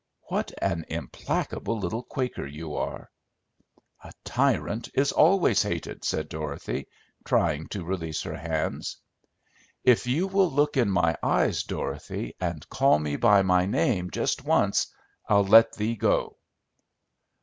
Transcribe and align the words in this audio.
"What 0.29 0.51
an 0.63 0.83
implacable 0.87 1.77
little 1.77 2.01
Quaker 2.01 2.47
you 2.47 2.73
are." 2.73 3.11
"A 4.03 4.11
tyrant 4.23 4.89
is 4.95 5.11
always 5.11 5.61
hated," 5.61 6.03
said 6.03 6.27
Dorothy, 6.27 6.87
trying 7.23 7.67
to 7.67 7.83
release 7.85 8.23
her 8.23 8.35
hands. 8.35 8.97
"If 9.83 10.07
you 10.07 10.25
will 10.25 10.49
look 10.49 10.75
in 10.75 10.89
my 10.89 11.17
eyes, 11.21 11.61
Dorothy, 11.61 12.35
and 12.41 12.67
call 12.67 12.97
me 12.97 13.15
by 13.15 13.43
my 13.43 13.67
name, 13.67 14.09
just 14.09 14.43
once, 14.43 14.87
I'll 15.29 15.43
let 15.45 15.73
'thee' 15.73 15.97
go." 15.97 16.37